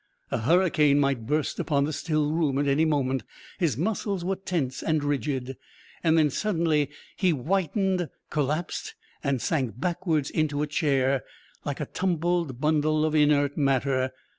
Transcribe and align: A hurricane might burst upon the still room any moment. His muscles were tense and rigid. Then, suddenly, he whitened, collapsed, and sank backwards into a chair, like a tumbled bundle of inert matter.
A 0.31 0.39
hurricane 0.39 0.99
might 0.99 1.27
burst 1.27 1.59
upon 1.59 1.83
the 1.85 1.93
still 1.93 2.31
room 2.31 2.57
any 2.57 2.85
moment. 2.85 3.21
His 3.59 3.77
muscles 3.77 4.25
were 4.25 4.35
tense 4.35 4.81
and 4.81 5.03
rigid. 5.03 5.57
Then, 6.03 6.31
suddenly, 6.31 6.89
he 7.15 7.29
whitened, 7.29 8.09
collapsed, 8.31 8.95
and 9.23 9.39
sank 9.39 9.79
backwards 9.79 10.31
into 10.31 10.63
a 10.63 10.65
chair, 10.65 11.23
like 11.65 11.79
a 11.79 11.85
tumbled 11.85 12.59
bundle 12.59 13.05
of 13.05 13.13
inert 13.13 13.57
matter. 13.57 14.11